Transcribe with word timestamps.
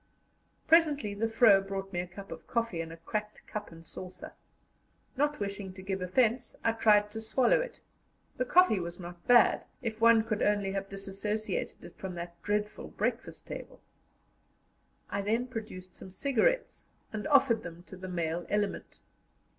Presently 0.65 1.13
the 1.13 1.27
vrow 1.27 1.61
brought 1.61 1.93
me 1.93 1.99
a 1.99 2.07
cup 2.07 2.31
of 2.31 2.47
coffee 2.47 2.81
in 2.81 2.91
a 2.91 2.97
cracked 2.97 3.45
cup 3.45 3.71
and 3.71 3.85
saucer. 3.85 4.33
Not 5.15 5.39
wishing 5.39 5.73
to 5.73 5.83
give 5.83 6.01
offence, 6.01 6.55
I 6.63 6.71
tried 6.71 7.11
to 7.11 7.21
swallow 7.21 7.61
it; 7.61 7.81
the 8.37 8.43
coffee 8.45 8.79
was 8.79 8.99
not 8.99 9.27
bad, 9.27 9.63
if 9.83 10.01
one 10.01 10.23
could 10.23 10.41
only 10.41 10.71
have 10.71 10.89
dissociated 10.89 11.83
it 11.83 11.97
from 11.99 12.15
that 12.15 12.41
dreadful 12.41 12.87
breakfast 12.87 13.45
table. 13.45 13.79
I 15.11 15.21
then 15.21 15.45
produced 15.45 15.93
some 15.93 16.09
cigarettes, 16.09 16.87
and 17.13 17.27
offered 17.27 17.61
them 17.61 17.83
to 17.83 17.95
the 17.95 18.09
male 18.09 18.47
element. 18.49 19.01